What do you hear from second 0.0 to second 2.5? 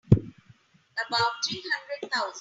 About three hundred thousand.